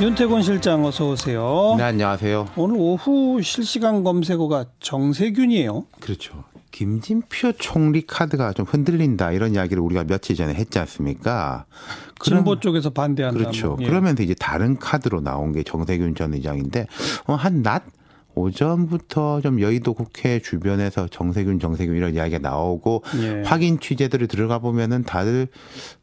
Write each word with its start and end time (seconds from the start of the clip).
윤태곤 0.00 0.42
실장 0.42 0.84
어서 0.84 1.08
오세요. 1.08 1.74
네, 1.78 1.84
안녕하세요. 1.84 2.48
오늘 2.56 2.76
오후 2.78 3.40
실시간 3.42 4.04
검색어가 4.04 4.66
정세균이에요. 4.80 5.86
그렇죠. 6.00 6.44
김진표 6.70 7.52
총리 7.52 8.06
카드가 8.06 8.52
좀 8.52 8.66
흔들린다 8.66 9.32
이런 9.32 9.54
이야기를 9.54 9.82
우리가 9.82 10.04
며칠 10.04 10.36
전에 10.36 10.52
했지 10.52 10.78
않습니까? 10.78 11.64
진보 12.22 12.60
쪽에서 12.60 12.90
반대한다. 12.90 13.38
그렇죠. 13.38 13.68
뭐. 13.68 13.78
예. 13.80 13.86
그러면서 13.86 14.22
이제 14.22 14.34
다른 14.34 14.78
카드로 14.78 15.22
나온 15.22 15.52
게 15.52 15.62
정세균 15.62 16.14
전 16.14 16.34
의장인데 16.34 16.86
어, 17.26 17.34
한낮 17.34 17.84
오전부터 18.36 19.40
좀 19.40 19.60
여의도 19.60 19.94
국회 19.94 20.38
주변에서 20.38 21.08
정세균 21.08 21.58
정세균 21.58 21.96
이런 21.96 22.14
이야기가 22.14 22.38
나오고 22.38 23.02
예. 23.22 23.42
확인 23.42 23.80
취재들을 23.80 24.28
들어가 24.28 24.58
보면은 24.60 25.02
다들 25.02 25.48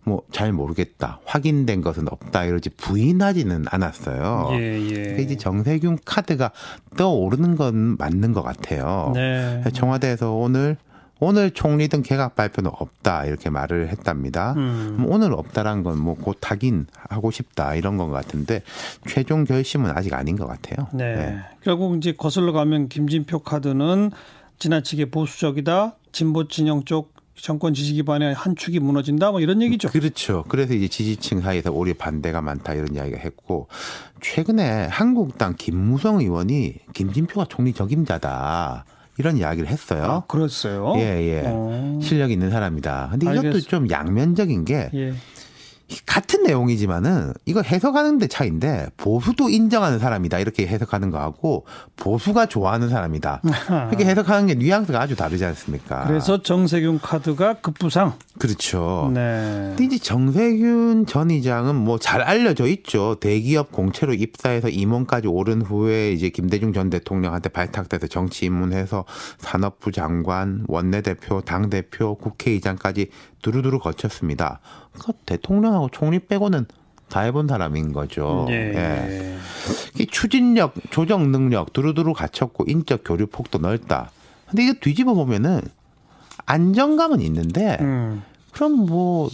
뭐 0.04 0.24
잘 0.34 0.52
모르겠다 0.52 1.20
확인된 1.26 1.82
것은 1.82 2.08
없다 2.10 2.46
이러지 2.46 2.72
부인하지는 2.72 3.66
않았어요. 3.70 4.50
예, 4.54 4.82
예. 4.82 4.94
그러니까 4.94 5.22
이제 5.22 5.38
정세균 5.38 6.00
카드가 6.04 6.52
떠오르는 6.98 7.56
건 7.56 7.96
맞는 7.98 8.34
것 8.34 8.42
같아요. 8.42 9.12
네. 9.14 9.62
청와대에서 9.74 10.34
오늘 10.34 10.76
오늘 11.24 11.52
총리 11.52 11.88
등 11.88 12.02
개각 12.02 12.36
발표는 12.36 12.72
없다 12.74 13.26
이렇게 13.26 13.50
말을 13.50 13.90
했답니다. 13.90 14.54
음. 14.58 14.96
그럼 14.98 15.12
오늘 15.12 15.34
없다란 15.34 15.84
건 15.84 15.98
뭐 15.98 16.16
곧 16.16 16.38
하긴 16.42 16.88
하고 17.10 17.32
싶다 17.32 17.76
이런 17.76 17.98
건 17.98 18.12
같은데 18.12 18.62
최종 19.08 19.44
결심은 19.46 19.92
아직 19.96 20.14
아닌 20.14 20.36
것 20.36 20.48
같아요. 20.48 20.88
네. 20.94 21.38
결국 21.62 21.98
이제 21.98 22.12
거슬러 22.14 22.52
가면 22.52 22.90
김진표 22.90 23.40
카드는 23.40 24.12
지나치게 24.60 25.12
보수적이다. 25.12 25.96
진보 26.12 26.48
진영 26.48 26.84
쪽 26.86 27.14
정권 27.36 27.74
지지 27.74 27.94
기반의 27.96 28.36
한 28.36 28.56
축이 28.56 28.80
무너진다. 28.80 29.32
뭐 29.32 29.40
이런 29.42 29.62
얘기죠. 29.62 29.90
그렇죠. 29.90 30.44
그래서 30.48 30.74
이제 30.76 30.88
지지층 30.88 31.42
사이에서 31.42 31.72
오히려 31.72 31.96
반대가 31.98 32.42
많다 32.42 32.74
이런 32.76 32.94
이야기가 32.94 33.18
했고 33.18 33.68
최근에 34.22 34.86
한국당 34.86 35.56
김무성 35.58 36.20
의원이 36.20 36.76
김진표가 36.94 37.48
총리 37.50 37.74
적임자다 37.74 38.86
이런 39.18 39.38
이야기를 39.38 39.68
했어요. 39.70 40.04
아, 40.04 40.26
그랬어요. 40.28 40.94
예, 40.98 41.02
예. 41.02 41.44
어. 41.46 42.00
실력 42.02 42.32
있는 42.32 42.50
사람이다. 42.50 43.10
근데 43.12 43.26
이것도 43.28 43.40
알겠습니다. 43.48 43.70
좀 43.70 43.90
양면적인 43.90 44.66
게 44.66 44.90
예. 44.94 45.14
같은 46.06 46.44
내용이지만은 46.44 47.34
이거 47.46 47.62
해석하는 47.62 48.20
데 48.20 48.28
차이인데 48.28 48.88
보수도 48.98 49.50
인정하는 49.50 50.00
사람이다 50.00 50.40
이렇게 50.40 50.68
해석하는 50.68 51.10
거하고 51.10 51.66
보수가 51.96 52.46
좋아하는 52.46 52.90
사람이다 52.90 53.42
이렇게 53.90 54.06
해석하는 54.06 54.48
게 54.48 54.56
뉘앙스가 54.56 55.02
아주 55.02 55.16
다르지 55.16 55.46
않습니까? 55.46 56.06
그래서 56.08 56.42
정세균 56.42 57.00
카드가 57.00 57.56
급부상. 57.56 58.14
그렇죠. 58.40 59.12
네. 59.14 59.74
근데 59.76 59.86
이제 59.86 59.98
정세균 59.98 61.06
전 61.06 61.32
의장은 61.32 61.76
뭐 61.76 61.98
잘 62.04 62.22
알려져 62.22 62.68
있죠. 62.68 63.16
대기업 63.22 63.72
공채로 63.72 64.14
입사해서 64.14 64.68
임원까지 64.68 65.28
오른 65.30 65.62
후에 65.62 66.12
이제 66.12 66.28
김대중 66.30 66.74
전 66.74 66.90
대통령한테 66.90 67.48
발탁돼서 67.48 68.08
정치 68.08 68.46
입문해서 68.46 69.06
산업부 69.38 69.94
장관, 69.94 70.66
원내대표, 70.68 71.40
당 71.42 71.70
대표, 71.70 72.16
국회의장까지 72.16 73.08
두루두루 73.42 73.80
거쳤습니다. 73.80 74.60
그러니까 74.94 75.14
대통령하고 75.26 75.90
총리 75.92 76.20
빼고는 76.20 76.66
다 77.10 77.22
해본 77.22 77.48
사람인 77.48 77.94
거죠. 77.94 78.48
예. 78.50 78.54
예. 78.54 79.38
이 80.00 80.08
추진력, 80.08 80.74
조정 80.90 81.32
능력 81.32 81.74
두루두루 81.74 82.14
갖췄고 82.14 82.66
인적 82.68 83.02
교류 83.06 83.28
폭도 83.28 83.60
넓다. 83.60 84.10
근데 84.50 84.64
이거 84.64 84.74
뒤집어 84.80 85.14
보면은 85.14 85.62
안정감은 86.46 87.22
있는데 87.22 87.78
음. 87.82 88.24
그럼 88.52 88.86
뭐 88.86 89.30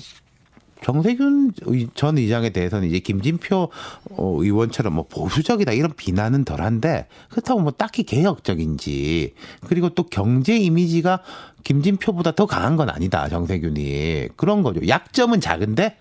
정세균 0.84 1.52
의- 1.66 1.88
전 1.94 2.18
의장에 2.18 2.50
대해서는 2.52 2.88
이제 2.88 3.00
김진표 3.00 3.70
어, 4.12 4.38
의원처럼 4.40 4.94
뭐 4.94 5.06
보수적이다 5.10 5.74
이런 5.74 5.92
비난은 5.96 6.46
덜한데 6.46 7.08
그렇다고 7.30 7.60
뭐 7.62 7.72
딱히 7.72 8.04
개혁적인지 8.04 9.34
그리고 9.68 9.90
또 9.90 10.04
경제 10.04 10.56
이미지가 10.58 11.22
김진표보다 11.64 12.32
더 12.32 12.46
강한 12.46 12.76
건 12.78 12.90
아니다 12.90 13.28
정세균이 13.30 14.30
그런 14.38 14.64
거죠. 14.64 14.80
약점은 14.88 15.42
작은데 15.42 15.98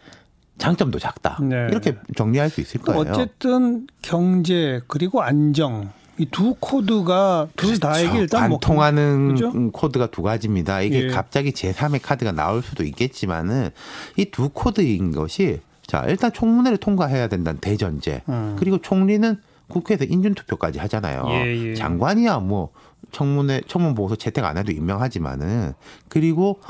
장점도 0.59 0.99
작다 0.99 1.38
네. 1.43 1.69
이렇게 1.71 1.97
정리할 2.17 2.50
수 2.50 2.61
있을 2.61 2.81
거예요. 2.81 3.00
어쨌든 3.00 3.87
경제 4.03 4.81
그리고 4.87 5.22
안정 5.22 5.91
이 6.19 6.27
두 6.27 6.55
코드가 6.59 7.49
둘 7.56 7.79
다에게 7.79 8.19
일단 8.19 8.49
뭐 8.49 8.59
관통하는 8.59 9.29
그죠? 9.34 9.53
코드가 9.73 10.06
두 10.09 10.23
가지입니다. 10.23 10.81
이게 10.83 11.05
예. 11.05 11.09
갑자기 11.09 11.53
제3의 11.53 12.01
카드가 12.03 12.33
나올 12.33 12.62
수도 12.62 12.84
있겠지만은 12.84 13.71
이 14.17 14.25
두 14.31 14.49
코드인 14.51 15.12
것이 15.12 15.61
자 15.87 16.05
일단 16.06 16.33
총무회를 16.33 16.79
통과해야 16.79 17.29
된다는 17.29 17.61
대전제 17.61 18.23
음. 18.29 18.56
그리고 18.59 18.79
총리는 18.79 19.37
국회에서 19.69 20.05
인준투표까지 20.05 20.79
하잖아요. 20.81 21.25
예, 21.29 21.69
예. 21.71 21.75
장관이야 21.75 22.39
뭐 22.41 22.71
청문회 23.12 23.62
청문 23.69 23.95
보고서 23.95 24.17
채택 24.17 24.45
안 24.45 24.59
해도 24.59 24.73
임명하지만은 24.73 25.73
그리고 26.09 26.61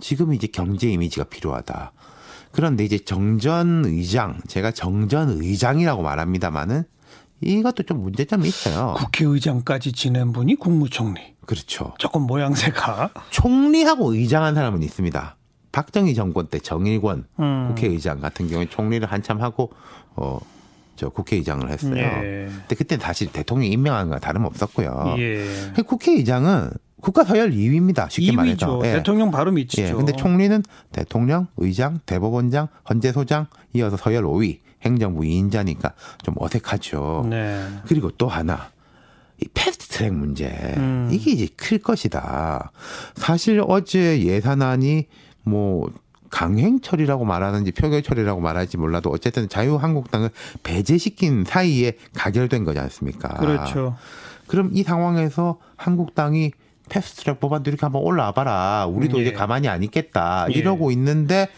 지금 0.00 0.34
이제 0.34 0.46
경제 0.46 0.88
이미지가 0.88 1.24
필요하다. 1.24 1.92
그런데 2.52 2.84
이제 2.84 2.98
정전 2.98 3.84
의장 3.84 4.38
제가 4.48 4.70
정전 4.70 5.40
의장이라고 5.40 6.02
말합니다만은 6.02 6.84
이것도 7.40 7.84
좀 7.84 8.02
문제점이 8.02 8.48
있어요. 8.48 8.94
국회의장까지 8.98 9.92
지낸 9.92 10.32
분이 10.32 10.56
국무총리. 10.56 11.34
그렇죠. 11.46 11.94
조금 11.98 12.22
모양새가. 12.22 13.10
총리하고 13.30 14.14
의장한 14.14 14.54
사람은 14.54 14.82
있습니다. 14.82 15.36
박정희 15.72 16.14
정권 16.14 16.48
때 16.48 16.58
정일권 16.58 17.26
음. 17.40 17.66
국회의장 17.68 18.20
같은 18.20 18.48
경우에 18.48 18.66
총리를 18.68 19.10
한참 19.10 19.40
하고 19.40 19.72
어 20.16 20.40
저 20.98 21.08
국회의장을 21.08 21.70
했어요. 21.70 21.94
예. 21.96 22.48
근데 22.50 22.74
그때 22.74 22.98
다시 22.98 23.26
대통령 23.28 23.70
임명하는 23.70 24.10
거 24.10 24.18
다름없었고요. 24.18 25.14
예. 25.18 25.46
국회의장은 25.86 26.70
국가 27.00 27.24
서열 27.24 27.52
2위입니다. 27.52 28.10
쉽게 28.10 28.32
2위죠. 28.32 28.36
말해서. 28.36 28.80
예. 28.84 28.92
대통령 28.94 29.30
바로 29.30 29.52
밑이죠. 29.52 29.82
예. 29.82 29.92
근데 29.92 30.12
총리는 30.12 30.62
대통령, 30.92 31.46
의장, 31.56 32.00
대법원장, 32.06 32.68
헌재소장 32.88 33.46
이어서 33.74 33.96
서열 33.96 34.24
5위, 34.24 34.58
행정부 34.82 35.22
2인자니까 35.22 35.92
좀 36.22 36.34
어색하죠. 36.38 37.26
네. 37.28 37.66
그리고 37.86 38.10
또 38.12 38.28
하나. 38.28 38.70
이 39.40 39.46
패스트 39.54 39.86
트랙 39.88 40.14
문제. 40.14 40.48
음. 40.78 41.08
이게 41.12 41.30
이제 41.30 41.48
클 41.56 41.78
것이다. 41.78 42.72
사실 43.14 43.62
어제 43.64 44.20
예산안이 44.22 45.06
뭐 45.44 45.88
강행 46.30 46.80
처리라고 46.80 47.24
말하는지 47.24 47.72
표결 47.72 48.02
처리라고 48.02 48.40
말할지 48.40 48.76
몰라도 48.76 49.10
어쨌든 49.10 49.48
자유한국당을 49.48 50.30
배제시킨 50.62 51.44
사이에 51.46 51.92
가결된 52.14 52.64
거지 52.64 52.80
않습니까? 52.80 53.28
그렇죠. 53.34 53.96
그럼 54.48 54.70
이 54.72 54.82
상황에서 54.82 55.58
한국당이 55.76 56.52
패스트트랙 56.88 57.40
법안도 57.40 57.70
이렇게 57.70 57.86
한번 57.86 58.02
올라와 58.02 58.32
봐라. 58.32 58.86
우리도 58.86 59.18
예. 59.18 59.22
이제 59.22 59.32
가만히 59.32 59.68
안 59.68 59.82
있겠다. 59.82 60.46
예. 60.50 60.58
이러고 60.58 60.90
있는데 60.90 61.48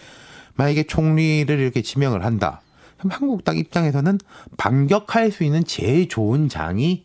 만약에 0.55 0.85
총리를 0.85 1.59
이렇게 1.59 1.83
지명을 1.83 2.25
한다. 2.25 2.61
그럼 2.99 3.13
한국당 3.13 3.57
입장에서는 3.57 4.19
반격할 4.59 5.33
수 5.33 5.45
있는 5.45 5.65
제일 5.65 6.09
좋은 6.09 6.49
장이 6.49 7.05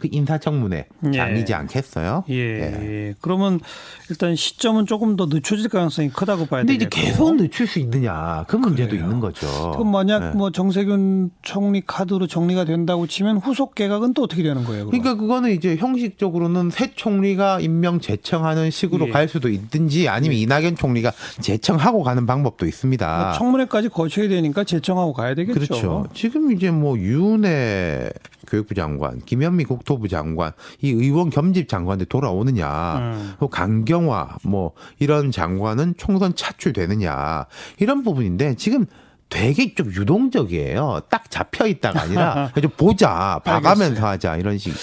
그 0.00 0.08
인사청문회 0.10 0.86
예. 1.06 1.12
장이지 1.12 1.54
않겠어요? 1.54 2.24
예. 2.30 2.34
예. 2.34 3.14
그러면 3.20 3.60
일단 4.08 4.34
시점은 4.34 4.86
조금 4.86 5.16
더 5.16 5.26
늦춰질 5.26 5.68
가능성이 5.68 6.08
크다고 6.08 6.46
봐야 6.46 6.62
근데 6.62 6.74
이제 6.74 6.88
되겠고. 6.88 7.06
계속 7.06 7.36
늦출 7.36 7.66
수 7.66 7.78
있느냐 7.78 8.44
그 8.48 8.56
문제도 8.56 8.90
그래요. 8.90 9.04
있는 9.04 9.20
거죠. 9.20 9.46
그럼 9.72 9.92
만약 9.92 10.18
네. 10.20 10.30
뭐 10.34 10.50
정세균 10.50 11.30
총리 11.42 11.82
카드로 11.86 12.26
정리가 12.26 12.64
된다고 12.64 13.06
치면 13.06 13.36
후속 13.38 13.74
개각은 13.74 14.14
또 14.14 14.22
어떻게 14.24 14.42
되는 14.42 14.64
거예요? 14.64 14.86
그럼? 14.86 15.00
그러니까 15.02 15.20
그거는 15.20 15.50
이제 15.52 15.76
형식적으로는 15.76 16.70
새 16.70 16.92
총리가 16.94 17.60
임명 17.60 18.00
제청하는 18.00 18.70
식으로 18.70 19.08
예. 19.08 19.10
갈 19.10 19.28
수도 19.28 19.48
있든지 19.48 20.08
아니면 20.08 20.36
이낙연 20.38 20.76
총리가 20.76 21.12
제청하고 21.40 22.02
가는 22.02 22.24
방법도 22.26 22.66
있습니다. 22.66 23.22
뭐 23.24 23.32
청문회까지 23.34 23.90
거쳐야 23.90 24.28
되니까 24.28 24.64
제청하고 24.64 25.12
가야 25.12 25.34
되겠죠. 25.34 25.54
그렇죠. 25.54 26.06
지금 26.14 26.52
이제 26.52 26.70
뭐 26.70 26.98
윤해 26.98 28.10
교육부 28.50 28.74
장관, 28.74 29.20
김현미 29.20 29.64
국토부 29.64 30.08
장관, 30.08 30.52
이 30.80 30.90
의원 30.90 31.30
겸직 31.30 31.68
장관들 31.68 32.06
돌아오느냐, 32.06 32.98
음. 32.98 33.32
또 33.38 33.48
강경화 33.48 34.38
뭐 34.44 34.72
이런 34.98 35.30
장관은 35.30 35.94
총선 35.96 36.34
차출되느냐 36.34 37.46
이런 37.78 38.02
부분인데 38.02 38.56
지금 38.56 38.86
되게 39.28 39.74
좀 39.74 39.86
유동적이에요. 39.86 41.02
딱 41.08 41.30
잡혀 41.30 41.66
있다가 41.66 42.02
아니라 42.02 42.50
좀 42.60 42.70
보자, 42.76 43.40
봐가면서. 43.44 44.04
하자 44.06 44.36
이런 44.36 44.58
식. 44.58 44.74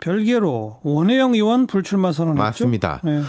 별개로 0.00 0.80
원혜영 0.82 1.32
의원 1.32 1.66
불출마 1.66 2.12
선언했죠. 2.12 2.42
맞습니다. 2.42 3.00
네. 3.04 3.22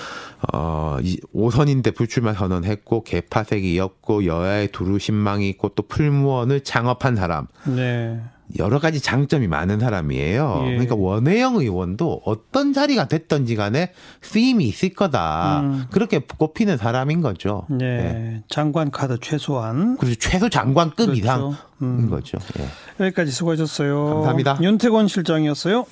어, 0.51 0.97
이 1.01 1.19
5선인데 1.33 1.95
불출마 1.95 2.33
선언했고 2.33 3.03
개파색이 3.03 3.79
었고 3.79 4.25
여야의 4.25 4.69
두루 4.73 4.99
신망이 4.99 5.47
있고 5.49 5.69
또 5.69 5.83
풀무원을 5.83 6.61
창업한 6.65 7.15
사람. 7.15 7.47
네. 7.65 8.19
여러 8.59 8.79
가지 8.79 9.01
장점이 9.01 9.47
많은 9.47 9.79
사람이에요. 9.79 10.61
예. 10.65 10.69
그러니까 10.71 10.95
원혜영 10.95 11.55
의원도 11.55 12.21
어떤 12.25 12.73
자리가 12.73 13.07
됐던지 13.07 13.55
간에 13.55 13.91
쓰임이 14.21 14.65
있을 14.65 14.93
거다. 14.93 15.61
음. 15.61 15.85
그렇게 15.91 16.19
꼽히는 16.19 16.77
사람인 16.77 17.21
거죠. 17.21 17.65
네. 17.69 17.85
예. 17.85 18.43
장관 18.49 18.91
카드 18.91 19.17
최소한. 19.19 19.97
그래서 19.97 20.15
최소 20.19 20.49
장관급 20.49 21.07
그렇죠. 21.07 21.13
이상인 21.13 21.55
음. 21.81 22.09
거죠. 22.09 22.37
예. 22.59 23.05
여기까지 23.05 23.31
수고하셨어요. 23.31 24.05
감사합니다. 24.05 24.59
윤태권 24.61 25.07
실장이었어요. 25.07 25.85